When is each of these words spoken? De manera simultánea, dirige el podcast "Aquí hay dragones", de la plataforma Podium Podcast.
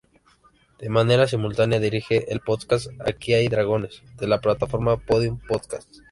De 0.79 0.89
manera 0.89 1.27
simultánea, 1.27 1.79
dirige 1.79 2.33
el 2.33 2.39
podcast 2.39 2.87
"Aquí 3.05 3.35
hay 3.35 3.49
dragones", 3.49 4.01
de 4.17 4.25
la 4.25 4.41
plataforma 4.41 4.97
Podium 4.97 5.37
Podcast. 5.47 5.87